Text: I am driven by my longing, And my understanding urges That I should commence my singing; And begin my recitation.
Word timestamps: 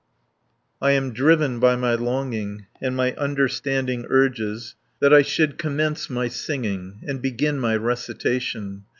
I 0.81 0.93
am 0.93 1.13
driven 1.13 1.59
by 1.59 1.75
my 1.75 1.93
longing, 1.93 2.65
And 2.81 2.95
my 2.95 3.13
understanding 3.17 4.07
urges 4.09 4.73
That 4.99 5.13
I 5.13 5.21
should 5.21 5.59
commence 5.59 6.09
my 6.09 6.27
singing; 6.27 7.03
And 7.07 7.21
begin 7.21 7.59
my 7.59 7.75
recitation. 7.75 8.85